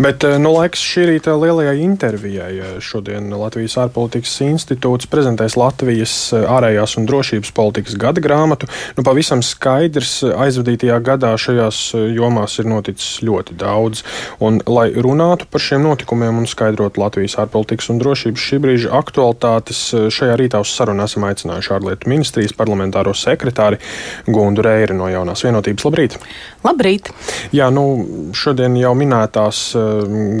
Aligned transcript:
Bet 0.00 0.24
nu, 0.40 0.54
laiks 0.54 0.80
šī 0.80 1.02
rīta 1.10 1.34
lielajai 1.36 1.82
intervijai. 1.84 2.54
Šodien 2.80 3.26
Latvijas 3.36 3.74
ārpolitikas 3.82 4.32
institūts 4.46 5.08
prezentēs 5.12 5.58
Latvijas 5.60 6.14
ārējās 6.32 6.94
un 6.96 7.08
drošības 7.10 7.50
politikas 7.52 7.98
gada 8.00 8.22
grāmatu. 8.24 8.64
Nu, 8.96 9.04
pavisam 9.04 9.42
skaidrs, 9.44 10.22
aizvadītajā 10.24 10.96
gadā 11.04 11.34
šajās 11.36 11.80
jomās 12.16 12.56
ir 12.62 12.70
noticis 12.72 13.18
ļoti 13.28 13.58
daudz. 13.60 14.00
Un, 14.40 14.62
lai 14.64 14.86
runātu 14.96 15.44
par 15.52 15.64
šiem 15.66 15.84
notikumiem 15.84 16.40
un 16.40 16.48
skaidrotu 16.48 17.02
Latvijas 17.04 17.36
ārpolitikas 17.44 17.92
un 17.92 18.00
drošības 18.00 18.46
šī 18.46 18.62
brīža 18.64 18.94
aktualitātes, 19.02 19.82
šajā 20.16 20.40
rītā 20.40 20.62
uz 20.64 20.72
sarunu 20.72 21.04
esam 21.04 21.28
aicinājuši 21.28 21.76
ārlietu 21.76 22.08
ministrijas 22.14 22.56
parlamentāro 22.56 23.12
sekretāri 23.12 23.82
Gundu 24.24 24.64
Reiri 24.64 24.96
no 24.96 25.12
Jaunās 25.12 25.44
vienotības. 25.44 25.90
Labrīt! 25.90 26.18
Labrīt! 26.64 27.12
Jā, 27.52 27.68
nu, 27.74 27.86
šodien 28.32 28.80
jau 28.80 28.96
minētās 28.96 29.68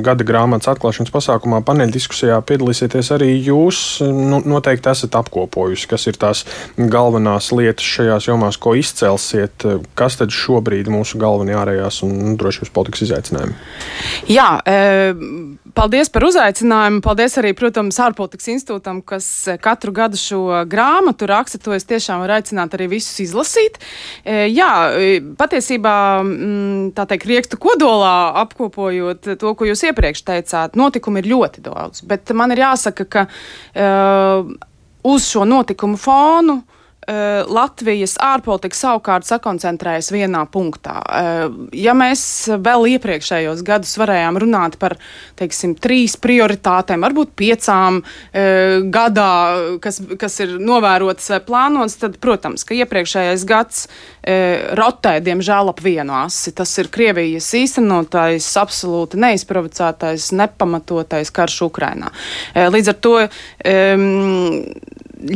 gada 0.04 0.26
grāmatas 0.26 0.70
atklāšanas 0.74 1.12
pasākumā 1.14 1.60
paneļdiskusijā 1.66 2.38
piedalīsieties 2.46 3.10
arī 3.16 3.30
jūs. 3.36 3.80
Nu, 4.04 4.40
noteikti 4.44 4.90
esat 4.92 5.16
apkopojusi, 5.20 5.88
kas 5.90 6.06
ir 6.10 6.18
tās 6.20 6.44
galvenās 6.76 7.50
lietas 7.56 7.86
šajās 7.86 8.28
jomās, 8.30 8.58
ko 8.60 8.74
izcelsiet. 8.78 9.66
Kas 9.98 10.18
tad 10.20 10.34
šobrīd 10.34 10.90
mūsu 10.92 11.20
galvenie 11.20 11.56
ārējās 11.58 12.02
un 12.06 12.36
drošības 12.40 12.72
politikas 12.74 13.04
izaicinājumi? 13.08 13.56
Jā, 14.30 14.48
e, 14.64 15.12
paldies 15.76 16.12
par 16.12 16.28
uzaicinājumu. 16.30 17.02
Paldies 17.04 17.38
arī, 17.42 17.52
protams, 17.58 18.00
ārpolitikas 18.02 18.50
institūtam, 18.54 19.02
kas 19.06 19.28
katru 19.62 19.94
gadu 19.96 20.20
šo 20.20 20.42
grāmatu 20.70 21.28
raksta. 21.30 21.60
To 21.64 21.76
es 21.76 21.88
tiešām 21.88 22.24
varu 22.24 22.38
aicināt 22.38 22.76
arī 22.78 22.90
visus 22.96 23.22
izlasīt. 23.26 23.80
E, 24.24 24.46
jā, 24.52 24.70
patiesībā 25.40 25.96
Mm, 26.40 26.90
tā 26.96 27.06
teikt, 27.08 27.26
riekstu 27.28 27.58
kodolā 27.60 28.32
apkopojot 28.42 29.32
to, 29.40 29.54
ko 29.56 29.68
jūs 29.68 29.84
iepriekš 29.90 30.24
teicāt, 30.26 30.76
notikumi 30.78 31.22
ir 31.22 31.30
ļoti 31.32 31.64
daudz. 31.64 32.04
Bet 32.08 32.32
man 32.36 32.52
ir 32.54 32.64
jāsaka, 32.64 33.08
ka 33.10 33.26
uh, 33.26 34.52
uz 35.10 35.30
šo 35.30 35.46
notikumu 35.48 36.00
fonu 36.00 36.60
uh, 36.60 36.79
Latvijas 37.50 38.14
ārpolitika 38.22 38.76
savukārt 38.76 39.26
sakoncentrējas 39.26 40.10
vienā 40.14 40.44
punktā. 40.52 41.00
Eh, 41.00 41.40
ja 41.82 41.94
mēs 41.96 42.22
vēl 42.62 42.86
iepriekšējos 42.94 43.64
gadus 43.66 43.96
varējām 44.00 44.38
runāt 44.42 44.76
par 44.80 44.96
teiksim, 45.40 45.74
trīs 45.80 46.16
prioritātēm, 46.20 47.02
varbūt 47.02 47.34
piecām 47.40 48.00
eh, 48.02 48.78
gadā, 48.92 49.32
kas, 49.82 50.00
kas 50.20 50.40
ir 50.44 50.56
novērotas 50.62 51.30
vai 51.34 51.40
plānotas, 51.48 51.98
tad, 52.02 52.18
protams, 52.22 52.64
ka 52.66 52.78
iepriekšējais 52.78 53.46
gads 53.48 53.86
rotē, 54.76 55.14
diemžēl, 55.24 55.70
ap 55.72 55.78
vienu 55.80 56.12
asi. 56.18 56.52
Tas 56.52 56.74
ir 56.78 56.90
Krievijas 56.92 57.46
īstenotais, 57.56 58.44
absolūti 58.60 59.18
neizprovocētais, 59.20 60.28
nepamatotais 60.36 61.32
karš 61.32 61.62
Ukrainā. 61.70 62.12
Līdz 62.54 62.92
ar 62.92 62.98
to 63.00 63.14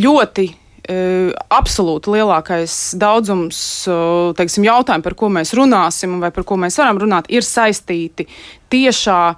ļoti 0.04 0.46
E, 0.52 0.63
absolūti 0.84 2.12
lielākais 2.12 2.74
daudzums 3.00 3.58
teiksim, 4.36 4.66
jautājumu, 4.68 5.04
par 5.06 5.16
ko 5.16 5.30
mēs 5.32 5.54
runāsim, 5.56 6.18
vai 6.20 6.30
par 6.34 6.44
ko 6.44 6.58
mēs 6.60 6.76
varam 6.80 7.00
runāt, 7.00 7.30
ir 7.32 7.46
saistīti 7.46 8.26
tiešā 8.72 9.20
e, 9.32 9.36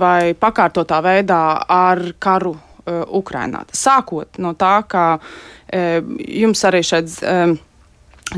vai 0.00 0.34
pakārtotā 0.34 0.98
veidā 1.04 1.42
ar 1.70 2.02
karu 2.18 2.56
e, 2.56 2.98
Ukrainā. 3.20 3.62
Sākot 3.70 4.40
no 4.42 4.54
tā, 4.58 4.80
ka 4.88 5.06
jums 5.68 6.64
arī 6.64 6.80
šeit 6.80 7.10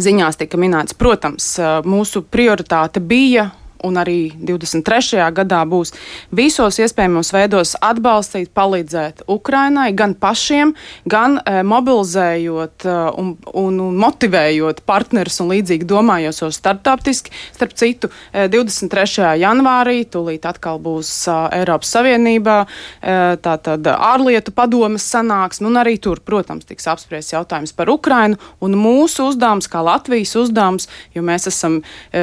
ziņās 0.03 0.39
tika 0.41 0.59
minēts, 0.59 0.97
protams, 0.99 1.53
mūsu 1.87 2.25
prioritāte 2.27 2.99
bija 2.99 3.53
un 3.87 3.99
arī 4.01 4.33
23. 4.37 5.21
gadā 5.37 5.61
būs 5.69 5.93
visos 6.35 6.79
iespējamos 6.83 7.33
veidos 7.35 7.75
atbalstīt, 7.81 8.51
palīdzēt 8.57 9.25
Ukrainai, 9.31 9.91
gan 9.97 10.15
pašiem, 10.19 10.75
gan 11.11 11.39
e, 11.41 11.61
mobilizējot 11.67 12.87
e, 12.87 12.97
un, 13.21 13.33
un, 13.63 13.81
un 13.89 13.99
motivējot 14.01 14.83
partnerus 14.89 15.41
un 15.43 15.51
līdzīgi 15.55 15.89
domājošos 15.89 16.59
starptautiski. 16.61 17.33
Starp 17.55 17.75
citu, 17.79 18.11
e, 18.33 18.47
23. 18.53 19.35
janvārī 19.41 20.03
tūlīt 20.11 20.47
atkal 20.49 20.81
būs 20.83 21.11
e, 21.29 21.37
Eiropas 21.61 21.95
Savienībā 21.97 22.59
e, 22.65 23.17
tātad 23.45 23.87
ārlietu 23.95 24.55
padomas 24.57 25.07
sanāksme, 25.11 25.71
un 25.71 25.81
arī 25.81 25.97
tur, 26.03 26.23
protams, 26.25 26.69
tiks 26.69 26.89
apspriests 26.91 27.35
jautājums 27.35 27.75
par 27.77 27.91
Ukrainu 27.93 28.39
un 28.61 28.77
mūsu 28.79 29.31
uzdevums, 29.31 29.69
kā 29.71 29.83
Latvijas 29.85 30.35
uzdevums, 30.39 30.89
jo 31.15 31.25
mēs 31.27 31.49
esam 31.51 31.81
e, 31.81 32.23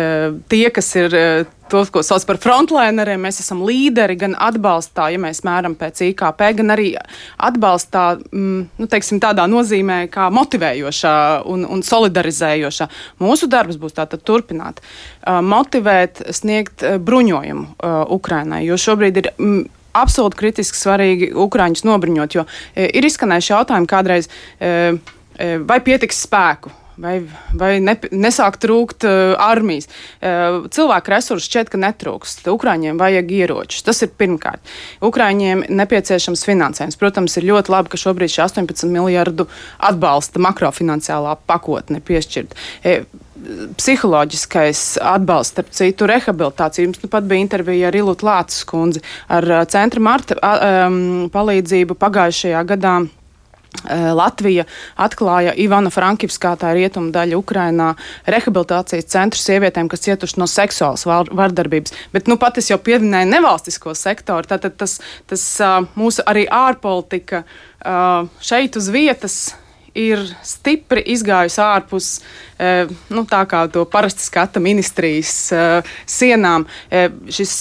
tie, 0.52 0.68
kas 0.74 0.94
ir 1.00 1.16
e, 1.16 1.28
tos, 1.70 1.90
ko 1.92 2.02
sauc 2.06 2.24
par 2.28 2.40
frontlaineriem, 2.42 3.22
mēs 3.28 3.42
esam 3.44 3.62
līderi 3.68 4.18
gan 4.20 4.36
atbalstā, 4.40 5.10
ja 5.14 5.22
mēs 5.22 5.44
mēram 5.48 5.76
pēc 5.80 6.04
IKP, 6.10 6.44
gan 6.62 6.74
arī 6.76 6.90
atbalstā, 7.44 8.06
mm, 8.32 8.62
nu, 8.80 8.90
teiksim, 8.92 9.22
tādā 9.24 9.48
nozīmē, 9.52 10.00
kā 10.14 10.30
motivējošā 10.34 11.16
un, 11.52 11.66
un 11.68 11.84
solidarizējošā. 11.86 12.90
Mūsu 13.24 13.50
darbs 13.52 13.80
būs 13.82 13.98
tātad 13.98 14.24
turpināt, 14.28 14.82
uh, 14.82 15.42
motivēt, 15.46 16.24
sniegt 16.36 16.86
uh, 16.86 16.98
bruņojumu 17.02 17.68
uh, 17.68 18.00
Ukrainai, 18.18 18.64
jo 18.68 18.80
šobrīd 18.88 19.24
ir. 19.24 19.34
Mm, 19.38 19.66
Absolūti 19.98 20.38
kritiski 20.38 20.78
svarīgi 20.78 21.32
Ukrāņus 21.34 21.82
nobriņot, 21.88 22.36
jo 22.36 22.44
e, 22.78 22.84
ir 23.00 23.06
izskanējuši 23.08 23.50
jautājumi 23.50 23.90
kādreiz, 23.90 24.28
e, 24.62 24.92
vai 25.66 25.80
pietiks 25.82 26.20
spēku 26.28 26.70
vai, 27.02 27.18
vai 27.58 27.72
ne, 27.84 27.96
nesāk 28.12 28.60
trūkt 28.64 29.06
uh, 29.08 29.34
armijas. 29.42 29.90
Uh, 30.20 30.66
cilvēku 30.74 31.14
resursi 31.14 31.50
šķiet, 31.50 31.72
ka 31.74 31.82
netrūkst. 31.82 32.46
Ukrāņiem 32.52 33.00
vajag 33.02 33.34
ieročus. 33.40 33.86
Tas 33.88 34.02
ir 34.06 34.14
pirmkārt. 34.18 34.64
Ukrāņiem 35.06 35.68
nepieciešams 35.70 36.46
finansējums. 36.48 37.00
Protams, 37.00 37.38
ir 37.40 37.48
ļoti 37.52 37.74
labi, 37.74 37.94
ka 37.94 38.02
šobrīd 38.02 38.34
šī 38.34 38.44
18 38.48 38.92
miljardu 38.92 39.48
atbalsta 39.78 40.42
makrofinanciālā 40.44 41.38
pakotne 41.50 42.02
piešķirt. 42.04 42.58
E, 42.84 43.00
psiholoģiskais 43.78 44.98
atbalsts, 45.04 45.54
starp 45.54 45.70
citu, 45.76 46.08
rehabilitācija. 46.10 46.86
Jums 46.88 47.02
nu 47.04 47.12
pat 47.12 47.28
bija 47.30 47.44
intervija 47.46 47.92
ar 47.92 47.98
Ilu 47.98 48.16
Lācis 48.18 48.66
kundzi 48.68 49.04
ar 49.30 49.46
Centra 49.72 50.02
Marta 50.04 50.38
um, 50.42 51.30
palīdzību 51.34 51.98
pagājušajā 52.02 52.64
gadā. 52.74 52.98
Eh, 53.86 54.10
Latvija 54.14 54.66
atklāja 54.98 55.54
Ivana 55.60 55.92
Frankivskā, 55.94 56.56
tā 56.60 56.74
ir 56.74 56.82
rietumu 56.82 57.12
daļa 57.16 57.38
Ukrainā, 57.38 57.92
rehabilitācijas 58.28 59.10
centru 59.12 59.42
sievietēm, 59.42 59.90
kas 59.92 60.06
cietuši 60.08 60.42
no 60.42 60.48
seksuālas 60.50 61.06
vardarbības. 61.08 61.94
Bet, 62.14 62.28
nu, 62.32 62.40
pat 62.42 62.58
es 62.62 62.72
jau 62.72 62.80
pieminēju 62.82 63.30
nevalstisko 63.32 63.94
sektoru, 63.98 64.50
tātad 64.50 64.76
tas, 64.80 64.98
tas 65.30 65.46
mūsu 65.98 66.26
arī 66.28 66.48
ārpolitika 66.52 67.44
šeit 68.44 68.76
uz 68.80 68.90
vietas 68.92 69.38
ir 69.98 70.22
stipri 70.46 71.04
izgājusi 71.14 71.62
ārpus 71.64 72.10
nu, 73.14 73.24
tā 73.30 73.40
kā 73.50 73.64
to 73.72 73.86
parasti 73.90 74.26
skata 74.26 74.62
ministrijas 74.62 75.32
sienām. 76.10 76.68
Šis 77.34 77.56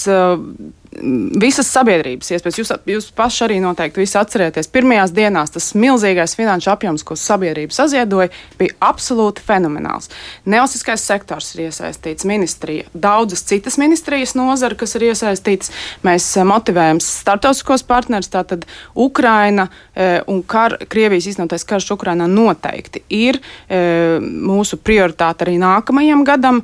visas 1.40 1.68
sabiedrības 1.72 2.30
iespējas. 2.34 2.58
Jūs, 2.60 2.72
jūs 2.88 3.08
paši 3.16 3.44
arī 3.46 3.58
noteikti 3.62 4.02
visi 4.02 4.18
atcerieties, 4.20 4.68
pirmajās 4.72 5.12
dienās 5.16 5.52
tas 5.54 5.70
milzīgais 5.78 6.36
finanšu 6.38 6.70
apjoms, 6.72 7.04
ko 7.06 7.16
sabiedrība 7.18 7.74
saziedoja, 7.76 8.30
bija 8.58 8.76
absolūti 8.84 9.44
fenomenāls. 9.46 10.10
Nevalstiskais 10.48 11.04
sektors 11.06 11.52
ir 11.54 11.66
iesaistīts, 11.66 12.26
ministrija, 12.28 12.88
daudzas 12.94 13.44
citas 13.48 13.78
ministrijas 13.80 14.36
nozara, 14.38 14.78
kas 14.78 14.96
ir 14.98 15.08
iesaistītas. 15.10 15.72
Mēs 16.06 16.28
eh, 16.36 16.46
motivējam 16.48 17.00
starptautiskos 17.04 17.84
partnerus, 17.86 18.30
tātad 18.32 18.66
Ukraina 18.94 19.68
e, 19.94 20.20
un 20.30 20.42
kar, 20.46 20.76
Krievijas 20.88 21.28
iznotais 21.30 21.64
karš 21.66 21.90
Ukrainā 21.94 22.26
noteikti 22.30 23.02
ir 23.12 23.38
e, 23.38 23.80
mūsu 24.20 24.78
prioritāte 24.80 25.46
arī 25.46 25.56
nākamajam 25.60 26.24
gadam, 26.26 26.62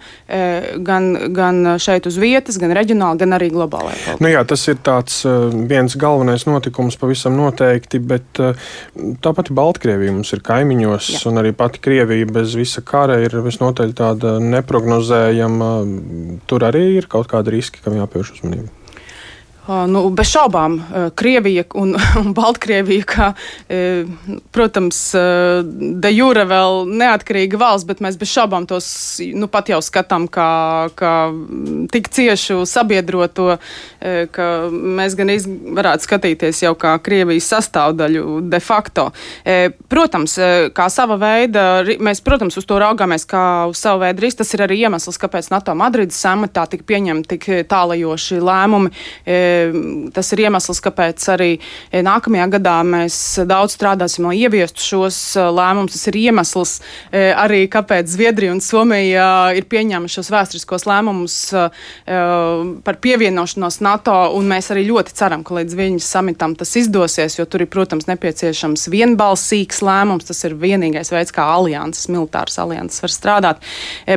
gan, 0.87 1.07
gan 1.35 1.61
šeit 1.83 2.07
uz 2.09 2.17
vietas, 2.21 2.59
gan 2.61 2.73
reģionāli, 2.77 3.21
gan 3.23 3.37
arī 3.37 3.51
globālajā. 3.53 4.17
Nu 4.23 4.31
jā, 4.31 4.43
tas 4.47 4.63
ir 4.71 4.77
tāds 4.87 5.23
uh, 5.27 5.49
viens 5.71 5.97
galvenais 5.99 6.45
notikums 6.47 6.99
pavisam 7.01 7.35
noteikti, 7.35 7.99
bet 7.99 8.39
uh, 8.43 8.69
tāpat 9.25 9.51
Baltkrievija 9.57 10.15
mums 10.15 10.31
ir 10.37 10.45
kaimiņos, 10.47 11.09
jā. 11.17 11.23
un 11.31 11.43
arī 11.43 11.51
pati 11.57 11.83
Krievija 11.83 12.29
bez 12.31 12.55
visa 12.59 12.85
kara 12.87 13.19
ir 13.25 13.35
visnotaļ 13.43 13.97
tāda 13.99 14.37
neprognozējama. 14.45 15.73
Tur 16.47 16.69
arī 16.69 16.85
ir 17.01 17.11
kaut 17.11 17.33
kādi 17.33 17.57
riski, 17.57 17.83
kam 17.83 17.99
jāpievērš 17.99 18.37
uzmanība. 18.37 18.82
Nu, 19.63 20.09
bez 20.11 20.27
šaubām, 20.27 20.81
Krievija 21.15 21.63
un, 21.79 21.95
un 22.21 22.33
Baltkrievija, 22.35 23.05
kā, 23.07 23.29
protams, 24.51 24.99
de 26.03 26.11
jure 26.11 26.43
vēl 26.51 26.83
neatkarīga 26.91 27.61
valsts, 27.61 27.87
bet 27.87 28.03
mēs 28.03 28.19
bez 28.19 28.33
šaubām 28.33 28.67
tos 28.67 28.89
nu, 29.39 29.47
pat 29.53 29.71
jau 29.71 29.79
skatām 29.85 30.27
kā, 30.33 30.91
kā 30.99 31.13
tik 31.95 32.11
ciešu 32.11 32.65
sabiedroto, 32.67 33.57
ka 34.35 34.49
mēs 34.73 35.15
gan 35.19 35.31
varētu 35.79 36.09
skatīties 36.09 36.65
jau 36.65 36.75
kā 36.75 36.97
Krievijas 37.05 37.53
sastāvdaļu 37.55 38.41
de 38.51 38.63
facto. 38.63 39.09
Protams, 39.93 40.37
kā 40.75 40.89
sava 40.91 41.21
veida, 41.23 41.85
mēs, 42.03 42.25
protams, 42.27 42.59
uz 42.59 42.67
to 42.67 42.81
raugāmies 42.83 43.29
kā 43.31 43.45
uz 43.71 43.79
savu 43.79 44.03
veidu 44.03 44.27
risku. 44.27 44.43
Tas 44.43 44.55
ir 44.57 44.65
arī 44.65 44.81
iemesls, 44.83 45.21
kāpēc 45.23 45.53
NATO 45.53 45.77
Madrides 45.79 46.19
samatā 46.19 46.65
tika 46.73 46.89
pieņemti 46.89 47.37
tik 47.37 47.49
tālajoši 47.71 48.43
lēmumi 48.43 48.91
tas 50.15 50.33
ir 50.35 50.45
iemesls, 50.47 50.81
kāpēc 50.85 51.27
arī 51.33 51.51
nākamajā 51.93 52.49
gadā 52.57 52.77
mēs 52.87 53.17
daudz 53.49 53.77
strādāsim, 53.77 54.27
lai 54.29 54.39
ieviestu 54.43 54.85
šos 54.85 55.19
uh, 55.39 55.49
lēmumus. 55.55 55.97
Tas 55.97 56.09
ir 56.11 56.19
iemesls 56.23 56.75
uh, 56.81 57.33
arī, 57.43 57.65
kāpēc 57.73 58.11
Zviedrija 58.13 58.55
un 58.55 58.63
Somija 58.65 59.27
ir 59.57 59.67
pieņēmuši 59.71 60.19
šos 60.19 60.31
vēsturiskos 60.33 60.87
lēmumus 60.89 61.37
par 62.85 62.97
pievienošanos 63.03 63.79
NATO, 63.85 64.15
un 64.37 64.47
mēs 64.51 64.71
arī 64.73 64.85
ļoti 64.89 65.15
ceram, 65.17 65.43
ka 65.47 65.57
līdz 65.59 65.77
viņas 65.79 66.09
samitam 66.15 66.55
tas 66.59 66.75
izdosies, 66.79 67.37
jo 67.39 67.47
tur 67.51 67.65
ir, 67.65 67.71
protams, 67.73 68.09
nepieciešams 68.11 68.87
vienbalsīgs 68.93 69.83
lēmums. 69.85 70.27
Tas 70.29 70.43
ir 70.49 70.57
vienīgais 70.61 71.13
veids, 71.13 71.35
kā 71.35 71.47
alianses, 71.57 72.09
militāras 72.13 72.59
alianses 72.63 73.03
var 73.05 73.13
strādāt. 73.15 73.57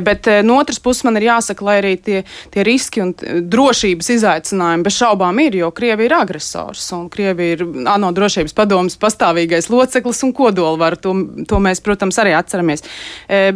Bet 0.05 0.29
no 0.45 0.59
otras 0.61 0.79
puses 0.83 1.05
man 1.07 1.17
ir 1.19 1.27
jāsaka, 1.29 1.65
lai 1.65 1.77
arī 1.81 1.93
tie, 2.01 2.23
tie 2.53 2.65
riski 2.67 3.03
un 3.03 3.13
drošības 3.15 4.11
izaicinājumi 4.17 4.85
bez 4.85 4.95
šaubām 4.99 5.25
tiešām 5.25 5.39
ir, 5.39 5.56
jo 5.56 5.72
Krievija 5.72 6.06
ir 6.06 6.13
agresors 6.13 6.92
un 6.94 7.10
Krievija 7.10 7.56
ir 7.56 7.63
ANO 7.88 8.12
drošības 8.12 8.54
padomas 8.54 8.98
pastāvīgais 8.98 9.69
loceklis 9.69 10.24
un 10.24 10.33
kodolvara. 10.33 10.95
To, 10.95 11.13
to 11.48 11.60
mēs, 11.60 11.81
protams, 11.81 12.18
arī 12.19 12.36
atceramies. 12.36 12.83
E, 13.27 13.51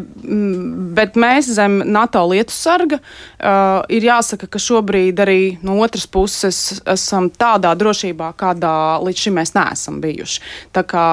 bet 0.96 1.16
mēs 1.16 1.50
zem 1.54 1.82
NATO 1.86 2.26
lietu 2.30 2.52
sarga 2.54 3.00
uh, 3.00 3.84
ir 3.90 4.04
jāsaka, 4.04 4.48
ka 4.48 4.60
šobrīd 4.60 5.20
arī 5.20 5.58
no 5.64 5.80
otras 5.80 6.08
puses 6.08 6.82
esam 6.86 7.30
tādā 7.30 7.76
drošībā, 7.76 8.34
kādā 8.38 9.00
līdz 9.04 9.26
šim 9.26 9.40
mēs 9.40 9.54
neesam 9.56 10.02
bijuši. 10.02 10.42
Tā 10.74 10.84
kā 10.84 11.08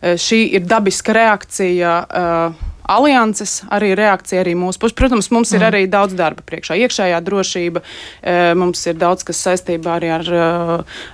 šī 0.00 0.42
ir 0.56 0.66
dabiska 0.66 1.12
reakcija. 1.16 1.94
Uh, 2.10 2.69
alianses, 2.90 3.60
arī 3.72 3.92
reakcija 3.98 4.42
arī 4.44 4.56
mūsu 4.58 4.82
puses. 4.82 4.96
Protams, 4.98 5.30
mums 5.34 5.52
ir 5.54 5.62
mm. 5.62 5.68
arī 5.70 5.82
daudz 5.90 6.16
darba 6.18 6.44
priekšā. 6.46 6.78
Iekšējā 6.86 7.20
drošība, 7.26 7.84
e, 8.22 8.38
mums 8.58 8.82
ir 8.90 8.98
daudz 9.00 9.26
kas 9.26 9.42
saistībā 9.46 9.98
arī 9.98 10.14
ar, 10.16 10.26
e, 10.26 10.48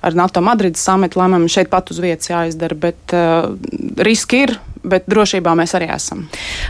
ar 0.09 0.19
NATO 0.19 0.45
Madrides 0.45 0.85
samitu 0.85 1.21
lēmumiem. 1.21 1.53
Šeit 1.53 1.73
pat 1.73 1.93
uz 1.93 2.01
vietas 2.03 2.31
jāizdara, 2.31 2.77
bet 2.87 3.15
uh, 3.17 3.53
riski 4.03 4.45
ir 4.47 4.57
bet 4.87 5.07
drošībā 5.11 5.55
mēs 5.59 5.75
arī 5.77 5.89
esam. 5.95 6.25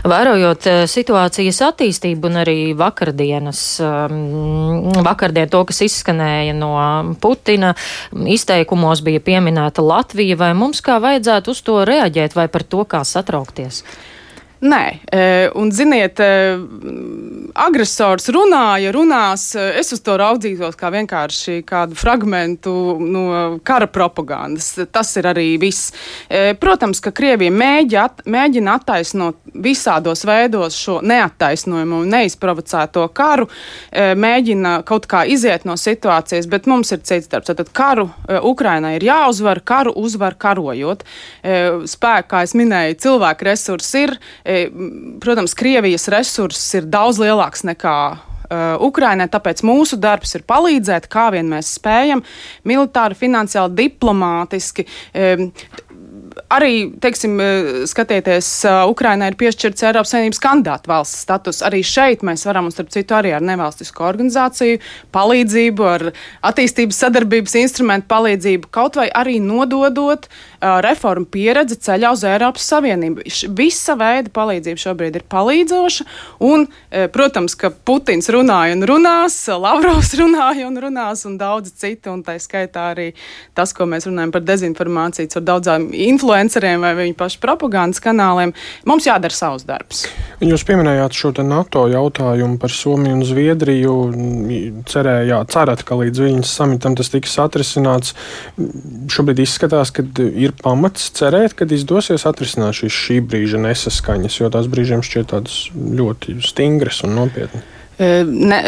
Vērojot 0.07 0.67
situācijas 0.89 1.61
attīstību 1.69 2.31
un 2.31 2.41
arī 2.41 2.57
vakardienas, 2.77 3.61
vakardien 5.05 5.51
to, 5.53 5.63
kas 5.69 5.83
izskanēja 5.85 6.55
no 6.57 6.73
Putina, 7.21 7.73
izteikumos 8.37 9.03
bija 9.05 9.23
pieminēta 9.23 9.85
Latvija, 9.85 10.39
vai 10.39 10.53
mums 10.57 10.81
kā 10.85 10.97
vajadzētu 11.03 11.53
uz 11.53 11.63
to 11.65 11.81
reaģēt 11.87 12.37
vai 12.37 12.47
par 12.51 12.65
to 12.65 12.85
kā 12.89 13.03
satraukties? 13.07 13.83
Nē, 14.57 14.99
e, 15.13 15.49
un 15.53 15.69
ziniet, 15.69 16.17
e, 16.17 16.57
agresors 17.53 18.25
runāja, 18.33 18.89
runās. 18.95 19.51
E, 19.53 19.65
es 19.77 19.91
uz 19.93 20.01
to 20.01 20.15
raudzītos 20.17 20.77
kā 20.79 20.89
vienkārši 20.95 21.59
kādu 21.67 21.97
fragment 21.97 22.65
no 22.65 23.59
kara 23.67 23.85
propagandas. 23.85 24.71
Tas 24.89 25.13
ir 25.19 25.29
arī 25.29 25.45
viss. 25.61 25.91
Protams, 26.59 27.01
ka 27.03 27.13
Krievija 27.13 27.53
mēģi 27.53 27.99
at, 28.01 28.23
mēģina 28.25 28.77
attaisnot 28.79 29.37
visādos 29.53 30.25
veidos 30.25 30.77
šo 30.77 30.97
neattaisnojumu 31.05 32.01
un 32.03 32.11
neizprovocēto 32.13 33.05
karu, 33.15 33.47
mēģina 33.93 34.73
kaut 34.87 35.07
kā 35.09 35.23
iziet 35.29 35.65
no 35.69 35.77
situācijas, 35.77 36.49
bet 36.49 36.67
mums 36.69 36.91
ir 36.95 37.03
cits 37.05 37.29
darbs. 37.31 37.53
Tad 37.53 37.71
karu 37.77 38.09
Ukrainai 38.49 38.95
ir 38.97 39.07
jāuzvar, 39.07 39.61
karu 39.65 39.93
uzvar 40.01 40.37
karojot. 40.37 41.05
Spēku, 41.43 42.29
kā 42.33 42.43
es 42.45 42.57
minēju, 42.57 42.99
cilvēku 43.05 43.49
resursi 43.49 44.05
ir 44.07 44.17
protams, 45.23 45.55
Krievijas 45.57 46.07
resurss 46.13 46.73
ir 46.79 46.87
daudz 46.87 47.19
lielāks 47.19 47.65
nekā 47.67 47.97
uh, 48.47 48.77
Ukrainai, 48.83 49.27
tāpēc 49.31 49.63
mūsu 49.67 49.99
darbs 49.99 50.35
ir 50.37 50.45
palīdzēt, 50.47 51.09
kā 51.11 51.27
vien 51.35 51.49
mēs 51.51 51.73
spējam, 51.77 52.23
militāri, 52.67 53.17
finansiāli, 53.19 53.75
diplomātiski. 53.83 54.87
Arī, 56.47 56.93
teiksim, 57.03 57.39
eh, 57.41 57.85
skatieties, 57.85 58.47
eh, 58.65 58.87
Ukrainai 58.87 59.27
ir 59.27 59.35
piešķirts 59.35 59.83
Eiropas 59.83 60.13
Savienības 60.13 60.39
kandidātu 60.39 60.87
valsts 60.87 61.19
status. 61.19 61.59
Arī 61.59 61.81
šeit 61.83 62.21
mēs 62.23 62.45
varam, 62.47 62.65
un 62.65 62.71
starp 62.71 62.87
citu, 62.87 63.11
arī 63.19 63.33
ar 63.35 63.41
nevalstisko 63.41 64.05
organizāciju 64.07 64.79
palīdzību, 65.11 65.83
ar 65.83 66.13
attīstības 66.47 67.01
sadarbības 67.03 67.53
instrumentu 67.59 68.07
palīdzību, 68.07 68.71
kaut 68.71 68.95
vai 68.95 69.09
arī 69.09 69.41
nododot 69.43 70.27
uh, 70.27 70.79
reformu 70.81 71.25
pieredzi 71.25 71.75
ceļā 71.83 72.13
uz 72.13 72.23
Eiropas 72.23 72.63
Savienību. 72.63 73.27
Visa 73.53 73.97
veida 73.99 74.29
palīdzība 74.29 74.79
šobrīd 74.79 75.19
ir 75.19 75.23
palīdzoša, 75.27 76.05
un, 76.39 76.67
protams, 77.11 77.55
ka 77.55 77.69
Putins 77.69 78.29
runāja 78.29 78.77
un 78.77 78.87
runās, 78.87 79.35
Lavrovs 79.51 80.13
runāja 80.21 80.65
un 80.67 80.79
runās, 80.79 81.25
un 81.25 81.37
daudzi 81.37 81.75
citi, 81.75 82.07
un 82.09 82.23
tā 82.23 82.39
skaitā 82.39 82.93
arī 82.95 83.11
tas, 83.53 83.73
ko 83.73 83.83
mēs 83.83 84.07
runājam 84.07 84.31
par 84.31 84.47
dezinformāciju, 84.47 85.35
ar 85.35 85.47
daudzām 85.51 85.91
influencēm 85.91 86.36
influenceriem 86.37 86.81
vai 86.81 86.93
viņu 86.95 87.15
pašu 87.17 87.39
propagandas 87.41 88.01
kanāliem. 88.03 88.53
Mums 88.85 89.07
jādara 89.07 89.33
savs 89.33 89.65
darbs. 89.65 90.05
Jūs 90.41 90.65
pieminējāt 90.67 91.13
šo 91.17 91.33
NATO 91.43 91.87
jautājumu 91.89 92.59
par 92.59 92.71
Somiju 92.71 93.17
un 93.17 93.23
Zviedriju. 93.25 93.95
Cerējāt, 94.87 95.51
cerat, 95.53 95.83
ka 95.83 95.97
līdz 95.97 96.23
viņas 96.23 96.53
samitam 96.59 96.95
tas 96.97 97.09
tiks 97.13 97.37
atrisināts. 97.41 98.13
Šobrīd 99.09 99.41
izskatās, 99.43 99.91
ka 99.91 100.05
ir 100.17 100.53
pamats 100.61 101.09
cerēt, 101.17 101.57
ka 101.57 101.65
izdosies 101.69 102.27
atrisināt 102.29 102.77
šīs 102.77 102.93
šī 102.93 103.21
brīža 103.25 103.61
nesaskaņas, 103.63 104.41
jo 104.41 104.51
tās 104.53 104.69
brīžiem 104.69 105.03
šķiet 105.05 105.33
tādas 105.33 105.65
ļoti 105.73 106.39
stingras 106.45 107.03
un 107.07 107.17
nopietnas. 107.17 107.73
Ne, 107.97 108.59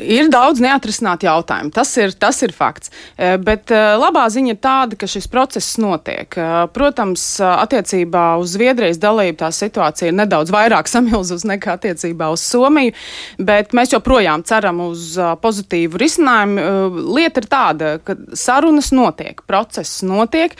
ir 0.00 0.28
daudz 0.32 0.60
neatrisinātu 0.62 1.26
jautājumu. 1.28 1.72
Tas 1.74 1.92
ir, 2.00 2.12
tas 2.18 2.40
ir 2.44 2.52
fakts. 2.56 2.90
E, 3.16 3.34
bet 3.42 3.70
e, 3.72 3.78
labā 4.00 4.26
ziņa 4.32 4.54
ir 4.54 4.58
tāda, 4.62 4.98
ka 4.98 5.08
šis 5.10 5.28
process 5.30 5.78
notiek. 5.80 6.28
E, 6.34 6.48
protams, 6.74 7.24
attiecībā 7.40 8.24
uz 8.40 8.54
Zviedrijas 8.56 9.00
dalību 9.02 9.40
tā 9.42 9.50
situācija 9.54 10.10
ir 10.10 10.16
nedaudz 10.18 10.52
vairāk 10.54 10.90
samilzus 10.94 11.46
nekā 11.48 11.76
attiecībā 11.78 12.30
uz 12.34 12.44
Somiju, 12.50 12.94
bet 13.38 13.74
mēs 13.76 13.94
joprojām 13.94 14.44
ceram 14.48 14.82
uz 14.88 15.14
pozitīvu 15.42 16.00
risinājumu. 16.00 16.66
Lieta 17.14 17.42
ir 17.42 17.48
tāda, 17.50 17.92
ka 18.04 18.16
sarunas 18.36 18.90
notiek, 18.96 19.42
process 19.48 20.02
notiek. 20.06 20.56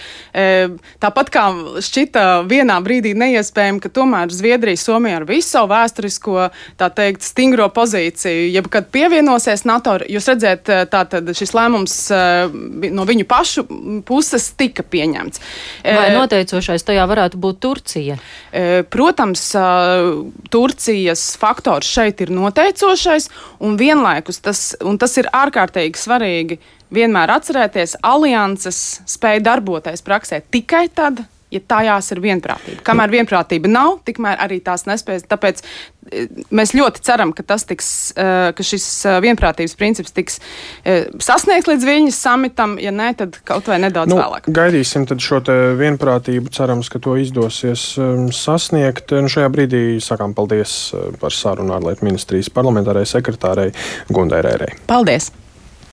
Tāpat 1.03 1.33
kā 1.35 1.45
šķita 1.83 2.25
vienā 2.49 2.77
brīdī 2.85 3.15
neiespējami, 3.19 3.83
ka 3.83 3.93
tomēr 4.01 4.33
Zviedrija, 4.35 4.81
Somija 4.81 5.21
ar 5.21 5.27
visu 5.29 5.57
savu 5.57 5.73
vēsturisko, 5.73 6.49
tā 6.81 6.91
teikt, 6.95 7.25
stingro 7.27 7.67
pozīciju, 7.75 8.51
jebkad 8.55 8.91
pievienojas 8.95 9.00
pievienosies 9.01 9.65
NATO, 9.69 9.97
jūs 10.11 10.29
redzēt, 10.31 10.69
eh, 10.69 10.85
tātad 10.91 11.29
šis 11.37 11.55
lēmums 11.57 11.95
eh, 12.13 12.91
no 12.93 13.07
viņu 13.09 13.27
pašu 13.29 13.65
puses 14.07 14.51
tika 14.61 14.85
pieņemts. 14.85 15.43
Vai 15.85 16.11
eh, 16.11 16.17
noteicošais 16.19 16.85
tajā 16.87 17.07
varētu 17.09 17.41
būt 17.41 17.61
Turcija? 17.65 18.19
Protams, 18.91 19.43
Turcijas 20.51 21.23
faktors 21.41 21.89
šeit 21.89 22.21
ir 22.25 22.33
noteicošais, 22.35 23.29
un 23.65 23.77
vienlaikus 23.81 24.41
tas, 24.45 24.63
un 24.85 24.99
tas 25.01 25.17
ir 25.21 25.31
ārkārtīgi 25.33 26.01
svarīgi 26.01 26.59
vienmēr 26.91 27.31
atcerēties, 27.37 28.01
alianses 28.03 29.01
spēja 29.09 29.45
darboties 29.53 30.03
praksē 30.07 30.43
tikai 30.51 30.89
tad, 30.93 31.23
ja 31.51 31.61
tajās 31.73 32.11
ir 32.15 32.21
vienprātība. 32.25 32.83
Kamēr 32.87 33.13
vienprātība 33.15 33.71
nav, 33.71 33.99
tikmēr 34.07 34.41
arī 34.43 34.61
tās 34.65 34.87
nespējas. 34.89 35.27
Tāpēc 35.31 35.63
e, 35.63 36.27
mēs 36.55 36.75
ļoti 36.77 37.03
ceram, 37.07 37.35
ka, 37.37 37.45
tiks, 37.45 37.91
e, 38.15 38.29
ka 38.57 38.67
šis 38.67 38.87
e, 39.05 39.17
vienprātības 39.25 39.77
princips 39.79 40.15
tiks 40.15 40.39
sasniegts 41.23 41.69
līdz 41.71 41.87
viņas 41.87 42.21
samitam. 42.23 42.77
Ja 42.83 42.93
nē, 42.95 43.13
tad 43.19 43.41
kaut 43.47 43.69
vai 43.71 43.81
nedaudz 43.83 44.13
nu, 44.13 44.21
vēlāk. 44.21 44.49
Gaidīsim 44.55 45.09
šo 45.21 45.43
vienprātību. 45.81 46.53
Cerams, 46.55 46.91
ka 46.93 47.03
to 47.03 47.17
izdosies 47.21 47.93
sasniegt. 48.37 49.15
Nu, 49.17 49.31
šajā 49.33 49.51
brīdī 49.53 49.85
sakām 50.05 50.35
paldies 50.37 50.95
par 51.21 51.35
sarunu 51.35 51.77
ārlietu 51.79 52.07
ministrijas 52.09 52.51
parlamentārai 52.55 53.07
sekretārei 53.09 53.71
Gundai 54.13 54.43
Rērei. 54.47 54.75
Paldies! 54.91 55.31